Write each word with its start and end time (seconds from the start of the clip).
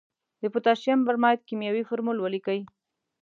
د 0.41 0.43
پوتاشیم 0.53 0.99
برماید 1.07 1.45
کیمیاوي 1.47 1.83
فورمول 1.89 2.17
ولیکئ. 2.19 2.59